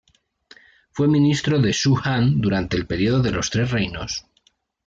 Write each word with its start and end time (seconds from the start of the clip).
Fue 0.89 1.07
ministro 1.07 1.59
de 1.61 1.73
Shu 1.73 1.95
Han 2.03 2.41
durante 2.41 2.75
el 2.75 2.87
período 2.87 3.21
de 3.21 3.29
los 3.33 3.51
Tres 3.51 3.69
Reinos. 3.69 4.25